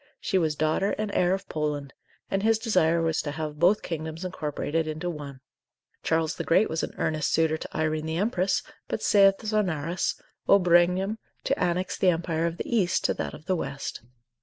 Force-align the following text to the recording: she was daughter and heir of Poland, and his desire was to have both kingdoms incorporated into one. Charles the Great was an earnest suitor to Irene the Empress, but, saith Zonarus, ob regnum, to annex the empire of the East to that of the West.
she 0.19 0.39
was 0.39 0.55
daughter 0.55 0.95
and 0.97 1.11
heir 1.13 1.31
of 1.31 1.47
Poland, 1.47 1.93
and 2.31 2.41
his 2.41 2.57
desire 2.57 3.03
was 3.03 3.21
to 3.21 3.29
have 3.29 3.59
both 3.59 3.83
kingdoms 3.83 4.25
incorporated 4.25 4.87
into 4.87 5.11
one. 5.11 5.41
Charles 6.01 6.33
the 6.33 6.43
Great 6.43 6.71
was 6.71 6.81
an 6.81 6.95
earnest 6.97 7.31
suitor 7.31 7.55
to 7.55 7.77
Irene 7.77 8.07
the 8.07 8.17
Empress, 8.17 8.63
but, 8.87 9.03
saith 9.03 9.37
Zonarus, 9.45 10.19
ob 10.49 10.65
regnum, 10.65 11.19
to 11.43 11.59
annex 11.59 11.99
the 11.99 12.09
empire 12.09 12.47
of 12.47 12.57
the 12.57 12.67
East 12.75 13.03
to 13.05 13.13
that 13.13 13.35
of 13.35 13.45
the 13.45 13.55
West. 13.55 14.01